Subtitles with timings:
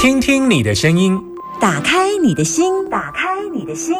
[0.00, 1.22] 听听你的声音，
[1.60, 3.94] 打开你的心，打开你的心，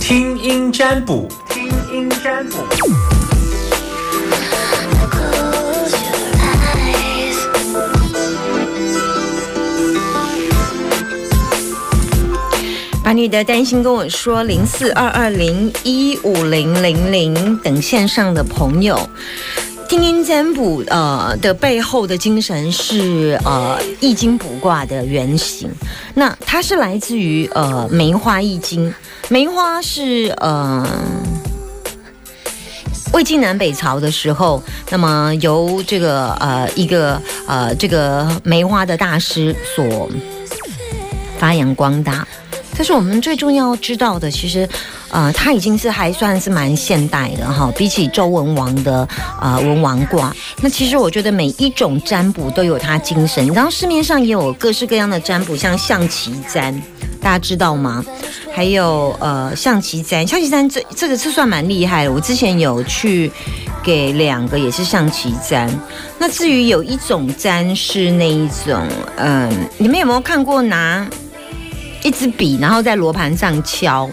[0.00, 2.56] 听音占卜，听音占卜。
[13.04, 18.98] 把你的担心跟我说，零四二二零一五零零零等线上的朋友，
[19.88, 25.70] 听音占卜呃的背后的精神是呃易经卜卦的原型，
[26.14, 28.92] 那它是来自于呃梅花易经，
[29.28, 30.86] 梅花是呃。
[33.12, 40.10] 魏晋南北朝的时候，那么由这个呃一个呃这个梅花的大师所
[41.38, 42.26] 发扬光大。
[42.76, 44.30] 但是我们最重要知道的。
[44.30, 44.68] 其实，
[45.10, 47.72] 呃，它已经是还算是蛮现代的哈。
[47.76, 49.08] 比起周文王的
[49.40, 53.46] 呃文王卦，那其实我觉得每一种占卜都有它精神。
[53.48, 56.74] 然后市面上也有各式各样的占卜，像象棋占，
[57.20, 58.04] 大家知道吗？
[58.52, 62.12] 还有呃象棋占，象棋占这这个是算蛮厉害的。
[62.12, 63.30] 我之前有去
[63.82, 65.68] 给两个也是象棋占。
[66.18, 68.86] 那至于有一种占是那一种，
[69.16, 71.06] 嗯，你们有没有看过拿？
[72.04, 74.08] 一支笔，然后在罗盘上敲，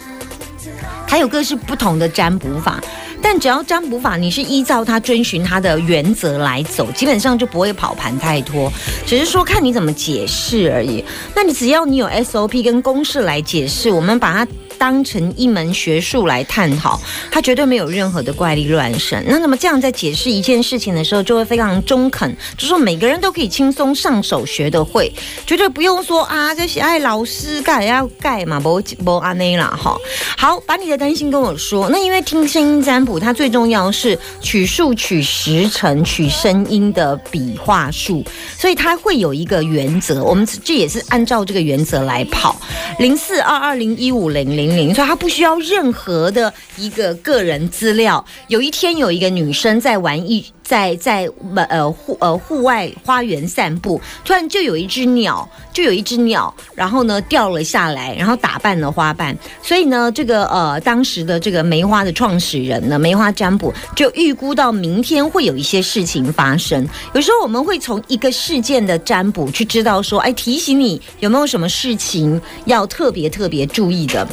[1.06, 2.81] 还有各式不同的占卜法。
[3.22, 8.72] 但只要占卜法，你是依照它遵循它的原则来走，基本上就不会跑盘太多。
[9.06, 11.06] 只是说看你怎么解释而已。
[11.36, 14.52] 那你只要你有 SOP 跟公式来解释，我们把它。
[14.82, 19.24] 当成一门学术来探讨，它绝对没有任何的怪力乱神。
[19.28, 25.14] 那那么这样在解释一件事情的时候，就会非常中肯，就说每个人都可以轻松上手学得会，
[25.46, 29.96] 绝对不用说啊，这些爱老师盖要盖嘛，不不阿内啦哈。
[30.36, 31.88] 好，把你的担心跟我说。
[31.90, 38.26] 那因为听声音占卜，它最重要是取数、取时辰、取声音的笔画数，
[38.58, 40.24] 所以它会有一个原则。
[40.24, 42.59] 我们这也是按照这个原则来跑。
[42.98, 44.71] 零四二二零一五零零。
[44.94, 48.24] 所以他不需要任何的一个个人资料。
[48.48, 51.30] 有一天，有一个女生在玩一在在
[51.70, 59.38] 呃户呃户外花园散步，突然就有一只鸟，就有一只鸟，然后呢掉了下来，然后打扮了花瓣。
[59.62, 66.88] 所以呢，这个呃当时的这个梅花的创始人呢，梅花占卜就预估到明天会有一些事情发生。
[67.14, 74.28] 有时候我们会从一个事件的占卜去知道说，哎，提醒你有没有什么事情要特别特别注意的。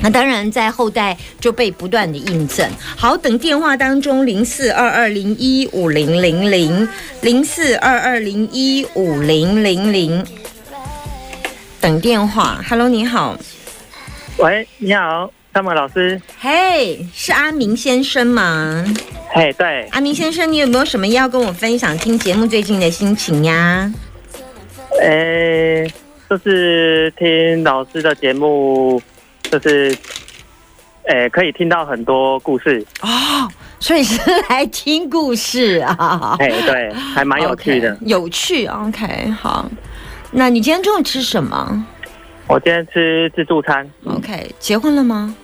[0.00, 2.70] 那当然，在后代就被不断的印证。
[2.96, 6.88] 好，等电话当中零四二二零一五零零零
[7.20, 10.24] 零四二二零一五零零零，
[11.80, 12.64] 等电话。
[12.68, 13.36] Hello，你好。
[14.36, 16.20] 喂，你好，汤姆老师。
[16.38, 18.84] 嘿，是阿明先生吗？
[19.30, 19.88] 嘿，对。
[19.90, 23.92] 阿明先生，你有没有什么要跟我分享听节目最近的心情呀？
[25.00, 25.92] 诶，
[26.30, 29.02] 就是听老师的节目。
[29.50, 29.96] 就是，
[31.04, 33.48] 诶，可以听到很多故事哦，
[33.80, 34.20] 所以是
[34.50, 36.36] 来听故事啊。
[36.40, 37.96] 哎，对，还蛮有趣的。
[38.02, 39.68] 有趣，OK，好。
[40.30, 41.84] 那你今天中午吃什么？
[42.46, 43.88] 我今天吃自助餐。
[44.04, 45.34] OK，结婚了吗？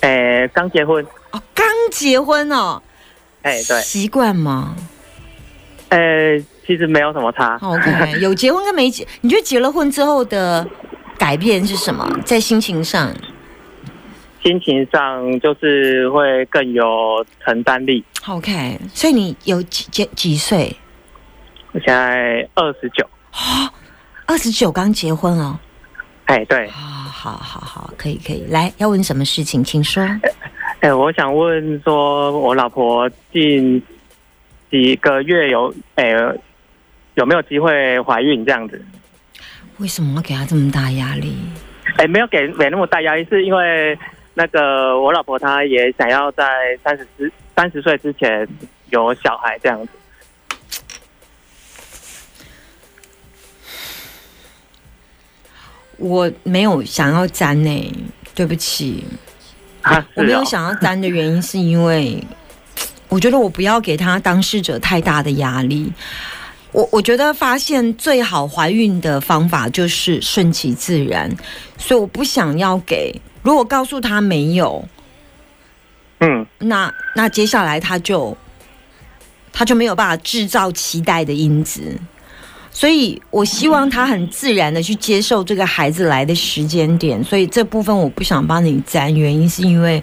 [0.00, 1.04] 诶，刚结婚。
[1.30, 2.82] 哦，刚结婚哦。
[3.42, 3.80] 哎，对。
[3.82, 4.74] 习惯吗？
[5.90, 7.56] 呃，其实没有什么差。
[7.62, 10.66] OK， 有结婚跟没结，你觉得结了婚之后的
[11.16, 12.08] 改变是什么？
[12.24, 13.14] 在心情上？
[14.44, 18.04] 心情上就是会更有承担力。
[18.28, 20.70] OK，所以你有几几几岁？
[21.72, 23.02] 我现在二十九。
[23.30, 23.72] 啊，
[24.26, 25.58] 二十九刚结婚哦。
[26.26, 26.66] 哎，对。
[26.66, 28.44] 啊，好好好，可以可以。
[28.50, 30.02] 来，要问什么事情，请说。
[30.80, 33.82] 哎，我想问说，我老婆近
[34.70, 36.10] 几个月有哎
[37.14, 38.84] 有没有机会怀孕这样子？
[39.78, 41.34] 为什么要给她这么大压力？
[41.96, 43.98] 哎，没有给没那么大压力，是因为。
[44.34, 46.44] 那个我老婆她也想要在
[46.82, 48.46] 三十之三十岁之前
[48.90, 49.88] 有小孩这样子。
[55.96, 59.04] 我没有想要粘呢，对不起。
[60.14, 62.20] 我没有想要粘的原因是因为
[63.08, 65.92] 我觉得我不要给他当事者太大的压力。
[66.72, 71.30] 我我觉得发现最好怀孕的方法就是顺其自然，
[71.78, 73.14] 所以我不想要给。
[73.44, 74.84] 如果告诉他没有，
[76.20, 78.34] 嗯，那那接下来他就
[79.52, 81.82] 他就没有办法制造期待的因子，
[82.70, 90.02] 所以我希望他很自然的去接受这个孩子来的时间点，所以这部分我不想帮你占，原因是因为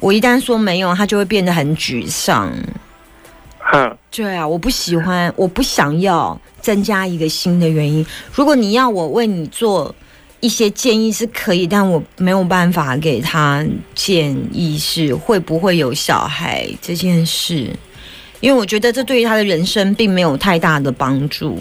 [0.00, 2.52] 我一旦说没有，他就会变得很沮丧。
[3.72, 8.04] 嗯，对啊，我不喜欢，我不想要增加一个新的原因。
[8.32, 9.94] 如果你要我为你做
[10.40, 17.68] 一些建议是可以，但我没有办法给他建议是会不会有小孩这件事，
[18.40, 21.58] 因为我觉得这对于他的人生并没有太大的帮助。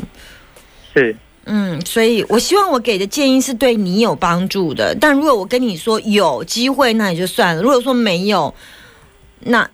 [0.94, 1.16] 是，
[1.46, 4.96] 嗯，所以我希望我给的建议是对你有帮助的。
[5.00, 8.54] 但如果我跟你说有机会，那也就算了；如果说没有，
[9.40, 9.68] 那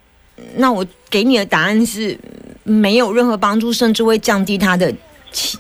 [0.56, 2.18] 那我给你的答案是
[2.64, 4.94] 没有任何帮助，甚至会降低他的
[5.32, 5.58] 期。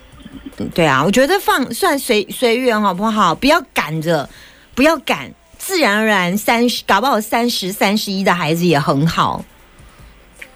[0.73, 3.33] 对啊，我觉得放算随随缘好不好？
[3.33, 4.29] 不要赶着，
[4.75, 9.43] 不要赶，自然而然三十，搞不好三十三十一的孩子也很好。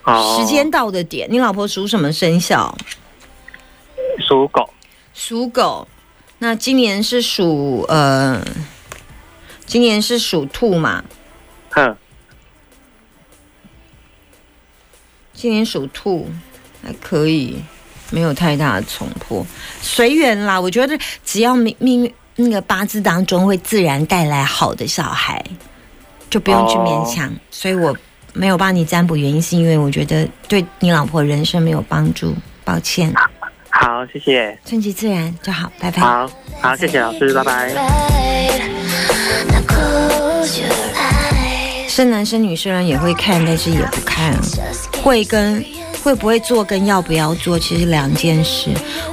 [0.01, 2.77] 好，时间到的点，你老婆属什么生肖？
[4.19, 4.69] 属狗，
[5.13, 5.87] 属狗。
[6.39, 8.45] 那今年是属呃，
[9.65, 11.03] 今年是属兔嘛？
[11.71, 11.97] 哼，
[15.33, 16.29] 今年属兔
[16.83, 17.63] 还可以，
[18.09, 19.45] 没有太大的冲破，
[19.81, 20.59] 随缘啦。
[20.59, 25.43] 我觉得只要命命运那个八字当中会自然带来好的小孩，
[26.29, 27.31] 就不用去勉强。
[27.51, 27.95] 所以我
[28.33, 33.13] 没有帮你占卜，原因是因为我觉得对你老婆人生没有帮助，抱歉。
[33.69, 36.01] 好，谢谢，顺其自然就好，拜拜。
[36.01, 36.29] 好，
[36.61, 37.69] 好，谢谢老师，拜拜。
[41.87, 44.35] 生 男生女虽然也会看，但是也不看。
[45.03, 45.63] 会跟
[46.07, 48.69] 会不会做跟要不要做，其实两件事。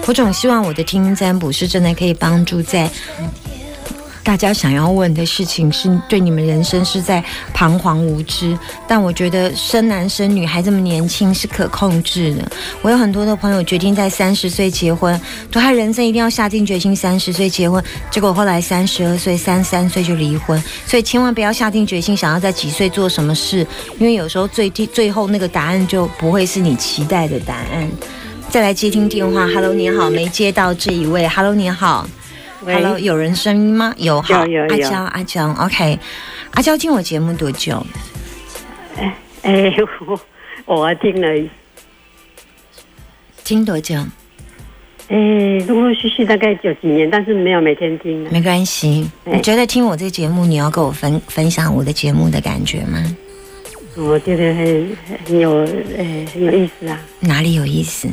[0.07, 2.89] 我总希望我的听音占卜是真的可以帮助在
[4.25, 7.23] 大家想要问的事情，是对你们人生是在
[7.53, 8.59] 彷徨无知。
[8.89, 12.51] 但我觉得生男生女还这么年轻是可控制的。
[12.81, 15.15] 我有很多的朋友决定在三十岁结婚，
[15.53, 20.61] 说他人生一定要下定决心三十岁结婚，结果后来三十二岁、三十三岁就离婚。
[20.87, 23.59] 所以千万不要下定决心想要在几岁做什么事，
[23.99, 27.87] 因为有时候最低最后那个答案就不会是你期待的答案。
[28.49, 32.09] 再来接听电话，Hello，你好，没接到这一位，Hello，你好
[32.65, 33.95] ，Hello，有人声音吗？
[33.99, 35.99] 有，好，有阿娇，阿娇，OK，
[36.53, 37.85] 阿娇听我节目多久？
[38.97, 39.75] 哎 哎，
[40.07, 40.21] 我
[40.67, 41.51] 我听了，
[43.45, 43.97] 听多久？
[45.09, 45.17] 哎，
[45.69, 48.31] 陆陆续续大概有几年，但是没有每天听了。
[48.31, 49.11] 没关系。
[49.25, 53.05] 哎你觉得听我这节目，你要跟我分分享我的节目的感觉吗？
[53.97, 54.97] 我觉得很
[55.27, 55.63] 很有，
[55.99, 58.09] 哎，很有意思啊，哪里有意思？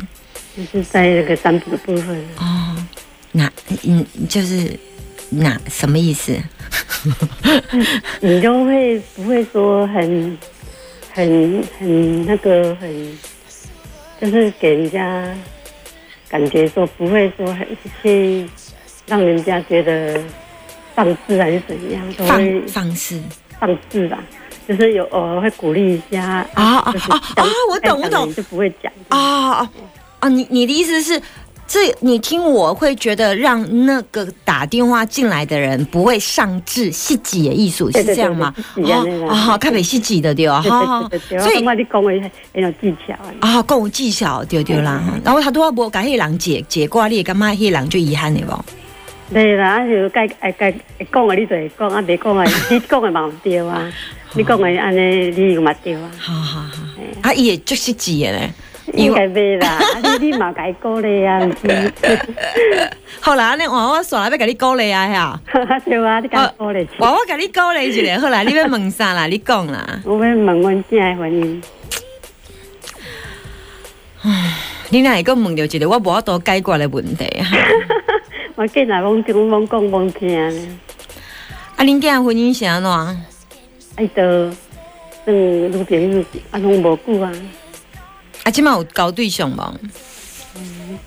[0.55, 2.15] 就是在那个占卜的部分。
[2.37, 2.70] 哦，
[3.33, 3.51] 哪
[3.83, 4.77] 嗯，就是
[5.29, 6.37] 哪什么意思？
[8.21, 10.37] 你都会不会说很
[11.13, 13.17] 很很那个很，
[14.19, 15.25] 就是给人家
[16.29, 17.67] 感觉说不会说很
[18.01, 18.47] 去
[19.07, 20.21] 让人家觉得
[20.95, 23.21] 放肆还是怎样，都会放放肆
[23.59, 24.23] 放肆吧，
[24.67, 29.17] 就是有偶尔会鼓励一下啊啊就是啊啊我懂我懂就不会讲啊
[29.53, 29.69] 啊
[30.19, 30.29] 啊！
[30.29, 31.19] 你你的意思是？
[31.71, 38.53] 这你听我会觉得让那个打电话进来的人不会上至细节的艺术是这样吗？
[38.75, 40.61] 对对细节那个啊，好，看北细节的对吧？
[40.61, 41.09] 对好
[41.39, 43.31] 所以我你讲的很有技巧啊。
[43.39, 45.01] 啊，讲有技巧对对啦。
[45.23, 48.65] 然后他都要无甲迄个人解解挂，你会感觉迄个人就遗憾的无？
[49.31, 50.73] 对啦，啊就该该该
[51.09, 53.89] 讲的你就会讲，啊袂讲的你讲的嘛有对啊，
[54.33, 56.69] 你讲的安尼你又嘛对啊，好好好，
[57.21, 58.53] 啊，伊也足细节的咧。
[58.93, 59.81] 应该袂啦，啊
[60.19, 61.93] 你你嘛该鼓励啊，毋是？
[63.21, 65.39] 好啦，那换我刷来要甲你鼓励啊呀！
[65.85, 66.87] 对啊，你该鼓励。
[66.97, 69.27] 换我甲你鼓励一下，好啦，你要问啥啦？
[69.27, 70.01] 你讲啦。
[70.05, 71.61] 我要问阮囝的婚姻，
[74.89, 77.47] 你若会讲问到一个我无法度解决的问题啊！
[78.55, 80.77] 我囡仔懵讲懵讲懵听呢，
[81.77, 82.91] 啊，恁囝婚姻是安怎？
[83.99, 84.49] 伊都
[85.25, 87.31] 算女朋友，啊拢无久啊，
[88.43, 89.79] 啊，即摆有交对象无？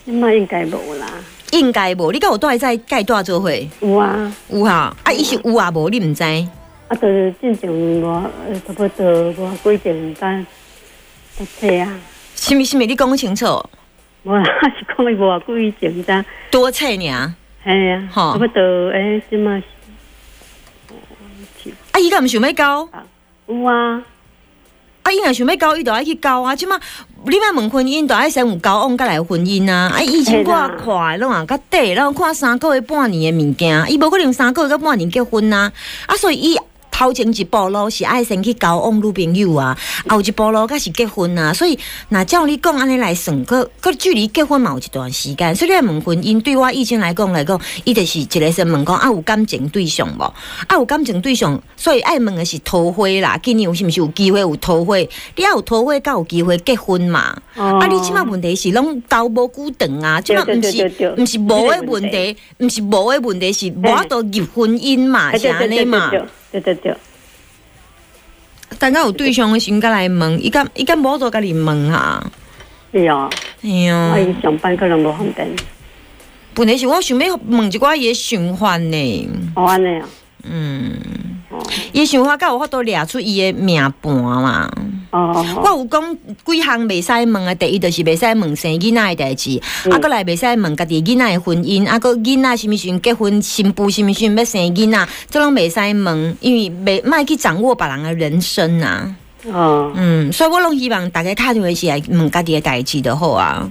[0.04, 1.06] 即摆应该无啦，
[1.52, 3.50] 应该无，你甲有带在介大做伙？
[3.80, 4.34] 有啊。
[4.48, 4.96] 有哈？
[5.02, 5.88] 啊，伊是有啊无？
[5.90, 6.22] 你毋知？
[6.22, 7.70] 啊，就是进前
[8.02, 9.06] 我呃差不多
[9.38, 10.46] 我几点单
[11.36, 11.98] 在册啊，
[12.36, 12.80] 是物是物？
[12.80, 13.46] 你讲清楚。
[14.22, 14.44] 无啦，
[14.78, 16.94] 是讲伊无几点单，多册尔。
[16.96, 18.60] 系啊，吼差不多
[18.90, 19.62] 诶，即嘛
[21.92, 22.88] 啊，伊敢毋想要交？
[23.46, 24.02] 有啊，
[25.02, 26.54] 啊，伊若想要交，伊就爱去交啊！
[26.54, 26.78] 即马
[27.26, 29.90] 你莫问婚姻，都爱先有交往，才来婚姻啊！
[29.96, 35.72] 啊，以前我看，拢啊较短，然后看三个月、半年的物件，伊无可能三个月到半年结婚啊！
[36.06, 36.58] 啊，所以伊
[36.96, 39.76] 头前一步路是爱先去交往女朋友啊，
[40.08, 41.52] 后一步路才是结婚啊。
[41.52, 41.76] 所以，
[42.10, 45.52] 那照你讲安尼来算，佮佮距离结婚嘛有一段时间。
[45.56, 50.22] 所以问婚姻，对我以前来讲来讲，伊就是一个先问讲啊有感情对象无？
[50.22, 53.36] 啊有感情对象，所以爱问的是桃花啦。
[53.42, 54.96] 今年有是毋是有机会有桃花？
[54.96, 57.36] 你要有桃花，才有机会结婚嘛？
[57.56, 66.12] 哦啊，你即码问题是拢交无久长啊，即码毋是对毋是无的问题，毋是无的问题是无法度入婚姻嘛，哎是安尼嘛？
[66.60, 66.94] 对对对，
[68.78, 72.24] 等到有对象的时阵，才来问，伊敢伊敢无做甲你问啊？
[72.92, 73.28] 是哦，
[73.64, 75.48] 哎呀我，伊上班可能无方便，
[76.54, 80.08] 本来是我想要问一寡伊的想法呢，哦安尼啊，
[80.50, 80.92] 嗯，
[81.50, 81.58] 哦
[81.92, 84.70] 伊的想法甲有法度掠出伊的命盘嘛？
[85.10, 99.14] 哦我有讲几项袂使问的，第一就是袂使问生囡仔的代志，嗯啊，过来袂使问家己囡仔的婚姻，啊，搁囡仔什么时阵结婚，新妇什么时阵要生囡仔，这拢袂使问，因为袂莫去掌握别人的人生啊。
[99.52, 103.70] 哦，嗯，所以我拢希望大家打电话是来问家己的代志就好啊。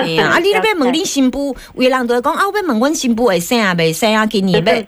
[0.04, 4.74] 哎呀，啊，你咧要问恁新妇，有的人都会讲啊，我要问阮新妇会生啊，袂生啊，今年要。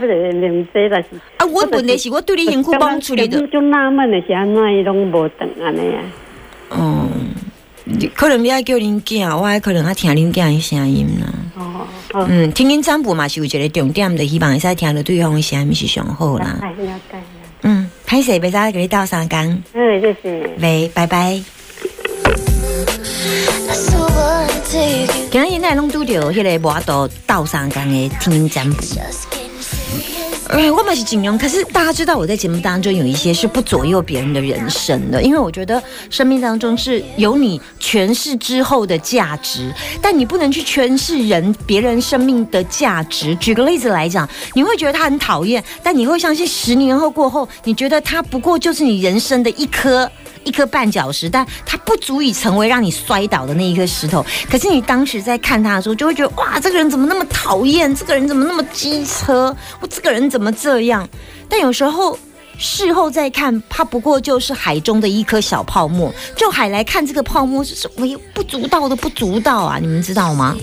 [0.00, 6.00] 不是明这，但是啊，我问题是我对你辛苦帮处理的，就纳闷的是安怎伊拢无等安尼啊？
[6.70, 7.08] 哦，
[8.14, 11.26] 可能你爱叫恁囝，我还可能爱听恁囝的声音啦。
[11.56, 16.58] 哦，好，嗯，听恁占卜嘛是有一个重点，的希望会使听到对方的声音是上好啦。
[16.62, 17.24] 哎，了解了，
[17.62, 20.50] 嗯，歹势，袂使给你斗相共，嗯，谢谢。
[20.60, 21.59] 喂，拜拜。
[25.30, 28.82] 今日现在拢拄着迄个无法度斗相共的听恁占卜。
[30.48, 39.72] 哎，我们是尽量，可是大家知道我在节目当中有一些是不左右别人的人生的，因为我觉得生命当中是有你诠释之后的价值，
[40.02, 43.32] 但你不能去诠释人别人生命的价值。
[43.36, 50.10] 举个例子来讲，你会觉得他很讨厌，但你会相信十年后过后，你觉得他不过就是你人生的一颗。
[50.44, 54.24] 一颗绊脚石，但它不足以成为让你摔倒的那一颗石头。
[54.50, 57.94] 可是你当时在看他的时候，就会觉得哇，这个人怎么那么讨厌？
[57.94, 59.54] 这个人怎么那么机车？
[59.80, 61.08] 我这个人怎么这样？
[61.48, 62.18] 但有时候
[62.58, 66.12] 事后再看，它不过就是海中的一颗小泡沫。
[66.36, 69.78] 就海来看这个泡沫，是微不足道的不足道啊！
[69.78, 70.56] 你们知道吗？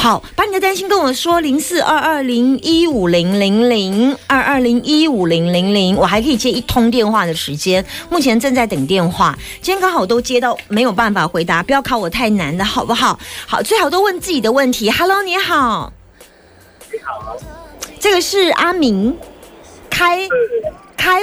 [0.00, 9.38] 好，把你的担心跟我说，零四二二零一五零零零二二零一五零零零，我还可以接一通电话的时间，目前正在等电话。
[9.60, 13.20] 今天刚好都接到，没有办法回答，不要考我太难的好不好？
[13.46, 14.90] 好，最好都问自己的问题。
[14.90, 15.92] Hello，你好，
[16.90, 17.36] 你好，
[17.98, 19.14] 这个是阿明，
[19.90, 20.26] 开
[20.96, 21.20] 开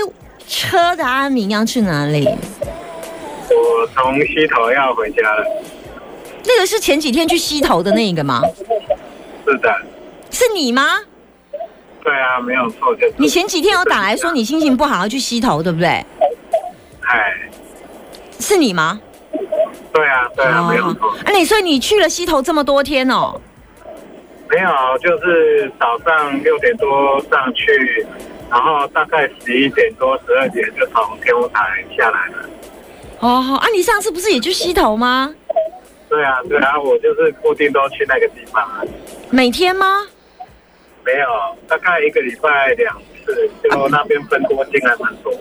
[0.47, 2.27] 车的阿明要去哪里？
[2.27, 5.63] 我从西头要回家了。
[6.47, 8.41] 那个是前几天去溪头的那个吗？
[9.45, 9.69] 是的，
[10.31, 11.01] 是你吗？
[12.03, 15.87] 对啊，没有错，就是你前几天有打来说你心情不好要去溪头，对不对？
[15.87, 17.49] 哎，
[18.39, 18.99] 是你吗？
[19.93, 23.39] 对啊，对啊，没有错，啊，你所以你去了溪头这么多天哦？
[24.49, 28.07] 没有，就是早上六点多上去，
[28.49, 32.49] 然后大概十一点多、十二点就从天舞台下来了。
[33.19, 35.33] 哦，好啊，你上次不是也去溪头吗？
[36.09, 38.81] 对啊，对啊，我就是固定都去那个地方啊，
[39.29, 40.03] 每天吗？
[41.05, 41.27] 没有，
[41.67, 42.95] 大概一个礼拜两
[43.25, 45.39] 次，就那边分多金还蛮多的。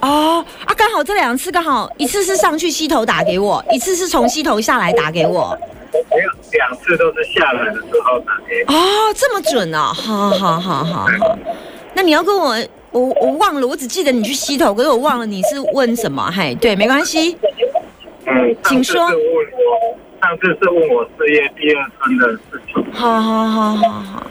[0.00, 5.56] 哦，啊，刚好这两次刚好一次是上去溪头打给我，一次是从溪头下来打给我。
[5.92, 8.74] 没有，两次都是下来的时候打给我。
[8.74, 11.38] 哦，这么准哦，好好好好好。
[11.94, 12.56] 那你要跟我，
[12.90, 16.30] 我我忘了，我只记得你去溪头，可是我忘了你是问什么。
[16.30, 17.36] 嘿，对，没关系。
[18.26, 19.06] 嗯，请说
[20.24, 22.82] 上次是问我事业第二春的事情。
[22.94, 24.26] 好好好好好。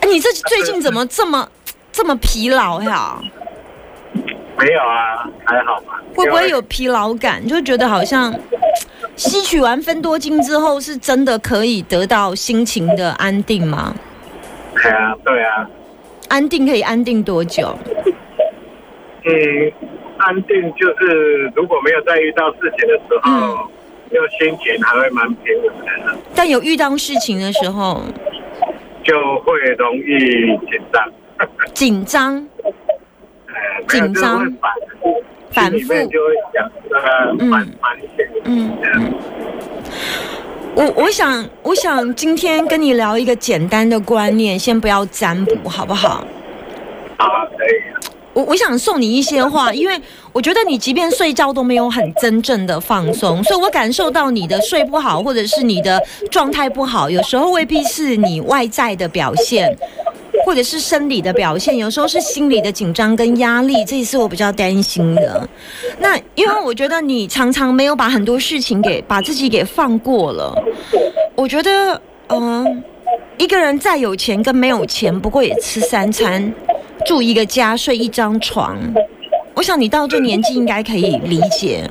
[0.00, 1.48] 哎，你这最近怎么这么
[1.90, 3.16] 这么疲劳呀？
[4.58, 5.98] 没有啊，还好吧。
[6.14, 7.44] 会不会有疲劳感？
[7.46, 8.34] 就觉得好像
[9.16, 13.94] 吸取完分多精之后，是真的可以得到心情的安定吗？
[14.74, 15.66] 对啊，对啊，
[16.28, 17.74] 安定可以安定多久？
[19.24, 19.72] 嗯，
[20.18, 23.56] 安定就是如果没有再遇到事情的时嗯
[24.38, 28.02] 心情还会蛮平稳的，但有遇到事情的时候，
[29.04, 30.18] 就会容易
[30.70, 31.04] 紧张。
[31.74, 33.54] 紧张，呃
[33.88, 34.46] 紧张
[35.50, 38.26] 反复就会想呃嗯反反省。
[38.44, 39.14] 嗯嗯。
[40.74, 46.24] 我我想我想今天跟你聊一个简单的观念，先不要占卜，好不好？
[48.34, 50.00] 我我想送你一些话，因为
[50.32, 59.76] 我觉得你即便睡觉都没有很真正的放松，所以我感受到你的睡不好，或者是你的状态不好，有时候未必是你外在的表现，
[60.46, 65.46] 或者是生理的表现，有时候是心理的紧张跟压力，这也是我比较担心的。
[65.98, 70.54] 那因为我觉得你常常没有把很多事情给把自己给放过了，
[71.34, 72.82] 我觉得，嗯、
[73.36, 76.52] 一个人再有钱跟没有钱，不过也吃三餐，
[77.04, 78.78] 住一个家，睡一张床。
[79.54, 81.88] 我想你到这年纪应该可以理解，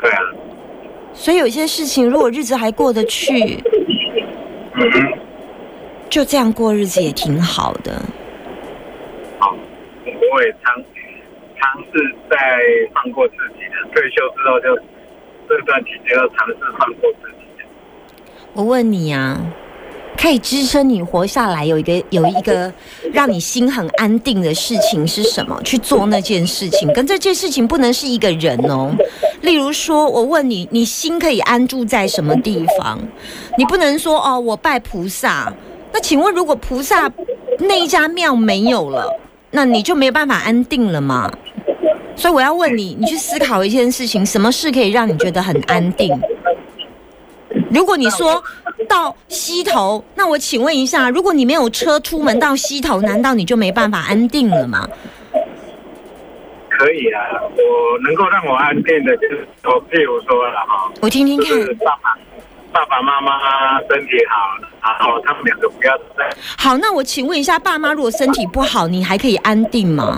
[0.00, 0.18] 对啊，
[1.12, 3.62] 所以有一些事情，如果日子还过得去，
[4.74, 5.12] 嗯，
[6.08, 8.02] 就这样过日子也挺好的。
[9.38, 9.54] 好，
[10.04, 10.74] 我也尝
[11.60, 12.36] 尝试在
[12.94, 14.74] 放过自己的，退休之后就
[15.48, 17.64] 这段期间要尝试放过自己。
[18.54, 19.38] 我问你啊，
[20.18, 22.72] 可以支撑你活下来，有一个有一个
[23.12, 25.60] 让你心很安定的事情是什么？
[25.62, 28.90] 去做那件事情，跟这件事情不能是一个人哦。
[29.40, 32.98] 例如说，我问你，你心可以安住在什么地方？
[33.56, 35.52] 你不能说哦，我拜菩萨。
[35.92, 37.10] 那请问，如果菩萨
[37.58, 39.18] 那一家庙没有了，
[39.52, 41.32] 那你就没有办法安定了吗？
[42.14, 46.20] 所以我要问你，你去思考一件事情，什么事可以让你觉得很安定？
[47.70, 48.42] 如果你说
[48.90, 54.88] 到溪头，那我请问一下，如果你没有车出门到溪头，难道你就没办法安定了吗？
[56.68, 61.60] 可以啊，我能够让我安定的，就是说，譬如说了哈，我听听就看。
[61.62, 62.18] 是爸爸
[62.72, 64.36] 爸爸妈妈身体好，
[64.82, 66.28] 然后他们两个不要再
[66.58, 70.16] 好，那我请问一下，爸妈如果身体不好，你还可以安定吗？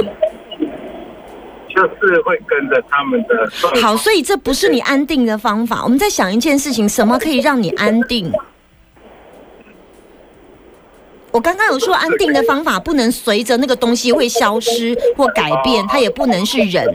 [1.75, 3.51] 就是会跟着他们的
[3.81, 5.83] 好，所以这不是你安定的方法。
[5.83, 8.31] 我们在想一件事情，什么可以让你安定？
[11.33, 16.87] 我刚刚有说，安定的方法不能随着那个东西会消失或改变，它也不能是人。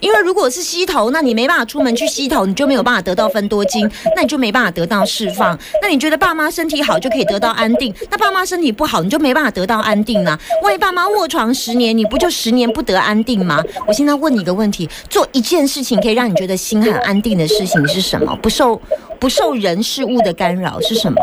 [0.00, 5.58] 因为如果是吸头，那你没办法出门去吸头，你就没有办法得到分多金，那你就没办法得到释放。
[5.80, 7.94] 那你觉得爸妈身体好就可以得到安定？
[8.10, 10.38] 那爸妈身体不好，你就没办法得到安定啊？
[10.62, 13.62] 万一爸妈卧床十年，你不就十年不得安定吗？
[13.86, 18.36] 我现在问你一个问题：做一件事情可以让你觉得心很安定的事情是什么？
[18.42, 18.80] 不受
[19.20, 21.18] 不受人事物的干扰是什么？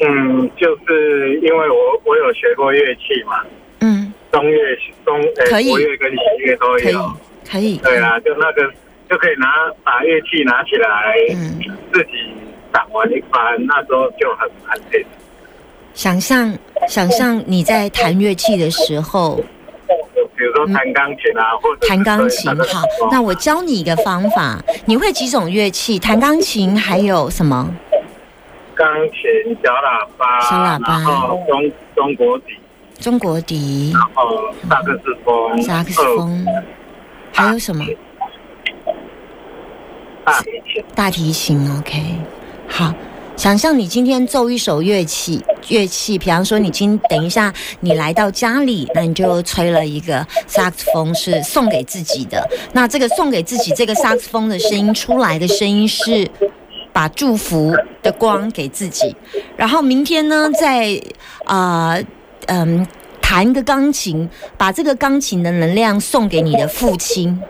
[0.00, 3.42] 嗯，就是因为我我有学过乐器嘛，
[3.80, 4.58] 嗯，中乐
[5.04, 7.12] 中呃可以国乐跟西乐都可以有。，
[7.50, 7.76] 可以。
[7.78, 8.62] 对啊，就那个
[9.10, 9.48] 就可以拿
[9.82, 11.58] 把乐器拿起来，嗯
[11.92, 12.10] 自己
[12.72, 15.04] 掌完一番，那时候就很安定。
[15.94, 16.56] 想象
[16.88, 19.42] 想象你在弹乐器的时候，
[20.36, 24.62] 比如说弹钢琴啊，或者弹钢琴好，那我教你一个方法。
[24.84, 25.98] 你会几种乐器？
[25.98, 27.68] 弹钢琴还有什么？
[28.78, 32.44] 钢琴、小喇叭，小喇叭然后中中国笛，
[33.00, 36.46] 中国笛、然后萨克斯风、萨克斯风，
[37.32, 37.84] 还有什么？
[40.24, 40.84] 大提琴。
[40.94, 41.78] 大提琴。
[41.80, 42.00] OK，
[42.68, 42.94] 好。
[43.36, 52.44] 想象你今天奏一首乐器，乐器，比方说你今等一下你来到家里，那你就吹了一个萨克斯风，是送给自己的。
[52.72, 56.28] 那这个送给自己这个萨克斯风的声音出来的声音是
[56.98, 59.14] 把祝福的光给自己。
[59.56, 61.00] 然后明天呢，再
[61.44, 61.96] 啊
[62.46, 62.84] 嗯
[63.20, 67.40] 弹一个钢琴，把这个钢琴的能量送给你的父亲。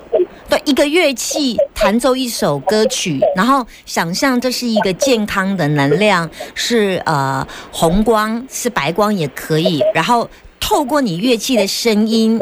[0.51, 9.83] 对，一个乐器弹奏一首歌曲，然后想象这是一个健康的能量，是呃红光，是白光也可以。
[9.95, 10.29] 然后
[10.61, 12.39] 透过你乐器的声音，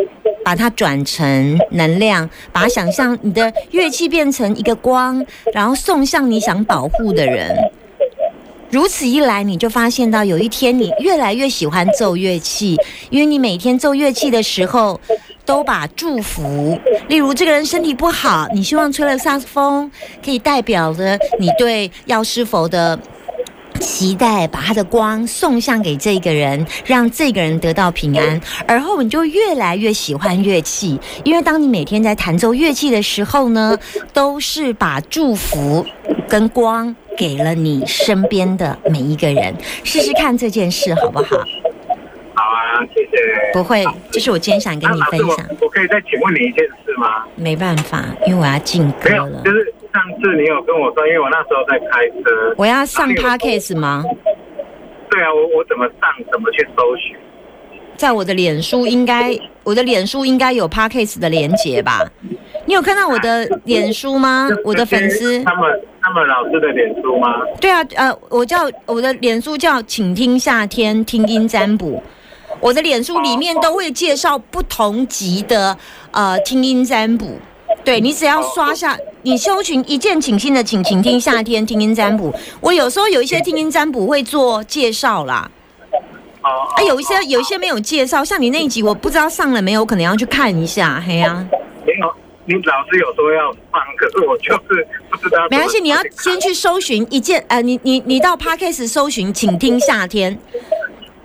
[0.47, 7.53] 把它转成能量，把想象你的乐器变成一个光，然后送向你想保护的人。
[8.71, 12.77] 如此一来，你就发现到有一天你越来越喜欢奏乐器，
[13.11, 15.01] 因为你每天奏乐器的时候，
[15.45, 16.79] 都把祝福，
[17.09, 19.91] 例如这个人身体不好，你希望吹了萨克斯风，
[20.25, 22.97] 可以代表着你对药师佛的。
[23.99, 28.39] 期待把他的光送向给这个人，让这个人得到平安。
[28.69, 33.79] 而后你就越来越喜欢乐器，因为当你每天在弹奏乐器的时候呢，
[34.13, 35.87] 都是把祝福
[36.29, 39.57] 跟光给了你身边的每一个人。
[39.83, 41.39] 试试看这件事好不好？
[42.95, 43.11] 谢谢。
[43.53, 45.47] 不会，这是我今天想跟你分享。
[45.61, 47.25] 我我可以再请问你一件事吗？
[47.37, 49.43] 没办法，因为我要进歌了，。
[49.45, 52.55] 就是上次你有跟我说，因为我那时候在开车。
[52.57, 54.05] 我要上然后你有 podcast 吗？
[55.11, 56.11] 对啊，我我怎么上？
[56.33, 57.17] 怎么去搜寻？
[57.97, 59.35] 在我的脸书应该，
[59.65, 62.05] 我的脸书应该有 podcast 的连接吧？
[62.67, 64.49] 你有看到我的脸书吗？
[64.65, 67.29] 我的粉丝他们他们老师的脸书吗？
[67.59, 72.03] 对啊，呃，我叫我的脸书叫“请听夏天听音占卜”，
[72.61, 75.77] 我的脸书里面都会介绍不同级的
[76.11, 77.39] 呃听音占卜。
[77.85, 82.35] 对你只要刷下，你搜寻一键请心的请，请听夏天听音占卜。
[82.61, 85.49] 我有时候有一些听音占卜会做介绍啦。
[86.43, 91.01] 哦啊，有一些有一些没有介绍，像你那一集我不知道上了没有，我可能要去看一下。
[91.07, 91.47] 嘿呀、
[91.85, 92.13] 没有，
[92.45, 95.47] 你老师有说要放，可是我就是不知道。
[95.49, 100.37] 没关系，你要先去搜寻一件呃，你你你到 Podcast 搜寻，请听夏天。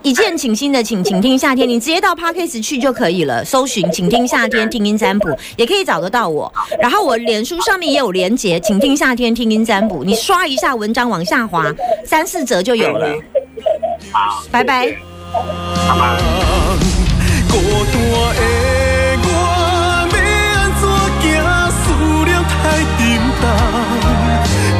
[0.03, 3.45] 一见倾心的请，请听夏天，你直接到 parkas 去就可以了。
[3.45, 6.51] 搜寻，请听夏天听音占卜，也可以找得到我。
[6.79, 11.71] 然后我脸书上面也有连结，请听夏天听音占卜，你刷一下文章往下滑，
[12.03, 13.13] 三四折就有了。
[14.11, 14.91] 好，拜拜。
[15.87, 16.17] 好吧。
[17.47, 18.39] 孤单的
[19.21, 19.31] 我，要
[20.17, 20.83] 安怎
[21.21, 21.23] 行？
[21.69, 21.83] 思
[22.25, 22.51] 念太
[22.97, 22.99] 沉
[23.39, 23.43] 重，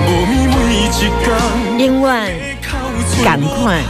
[0.08, 1.00] 无眠每一天。
[1.78, 2.10] 英万，
[3.24, 3.84] 赶快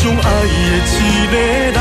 [0.00, 1.36] 我上爱的一个
[1.72, 1.76] 人，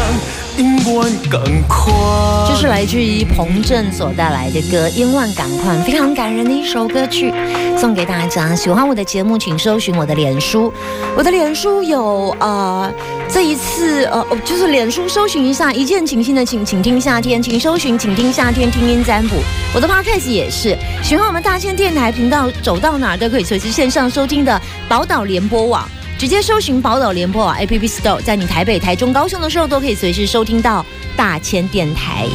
[0.58, 2.50] 永远同款。
[2.50, 7.34] 这是来自于彭震所带来的歌《千万赶快》，非常感人的一首歌曲，
[7.78, 8.54] 送给大家。
[8.54, 10.74] 喜欢我的节目，请搜寻我的脸书，
[11.16, 12.92] 我的脸书有呃，
[13.30, 19.38] 这一次呃，就是脸书搜寻一下“一见倾心的请，请听夏天”，请搜寻“请听夏天听音占卜”。
[19.74, 25.88] 我的 podcast 也是，喜欢我们大千电台频道，走到哪都可以随时线上收听的宝岛联播网。
[26.20, 32.26] 直接搜寻宝岛联播网 App Store，在你台北、台中、高雄的时候，都可以随时收听到大千电台。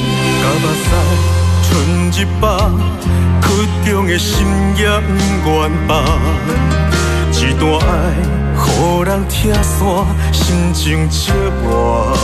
[0.40, 0.88] 甲目屎
[1.68, 2.48] 春日白，
[3.42, 3.46] 曲
[3.90, 4.46] 中的心
[4.78, 6.02] 也不愿放。
[7.30, 7.92] 一段爱，
[8.56, 9.78] 予人拆散，
[10.32, 12.16] 心情折磨。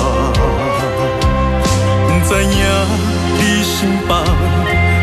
[2.09, 2.51] 不知影
[3.37, 3.77] 你心
[4.09, 4.25] 房，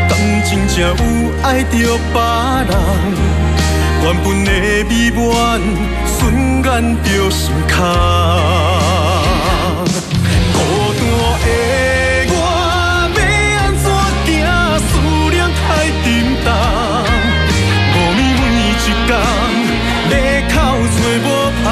[0.08, 2.18] 敢真正有爱着别
[2.68, 2.74] 人？
[4.00, 4.50] 原本的
[4.88, 5.60] 美满，
[6.68, 7.72] 瞬间就心空。
[10.52, 10.56] 孤
[10.92, 11.00] 单
[11.40, 11.46] 的
[12.28, 12.36] 我，
[13.16, 13.18] 要
[13.56, 13.86] 安怎
[14.26, 14.28] 行？
[14.78, 14.90] 思
[15.30, 15.58] 念太
[16.04, 16.06] 沉
[16.44, 16.46] 重，
[17.94, 19.10] 无眠每一天，
[20.10, 20.12] 马
[20.52, 20.54] 口
[20.92, 21.26] 找无
[21.64, 21.66] 香。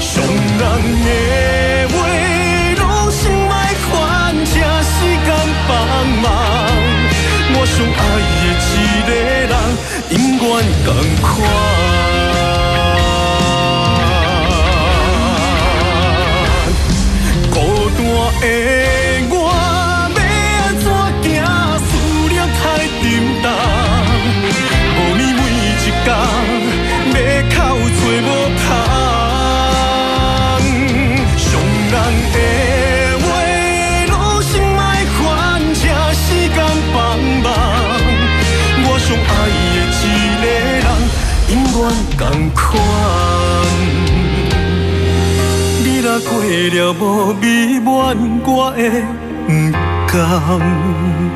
[0.00, 0.06] 伤
[0.60, 0.62] 人
[1.02, 1.08] 的
[1.90, 1.96] 话，
[2.78, 3.50] 拢心莫
[3.90, 3.92] 烦，
[4.44, 4.54] 请
[4.86, 4.94] 时
[5.26, 5.28] 间
[5.66, 5.68] 帮
[6.22, 6.24] 忙。
[7.50, 9.10] 我最爱的一个
[9.50, 9.52] 人，
[10.10, 10.46] 永远
[10.84, 10.88] 同
[11.20, 11.87] 款。
[18.40, 18.77] 孤
[46.28, 48.78] 过了无美满，我会
[49.46, 49.72] 不
[50.06, 51.18] 甘。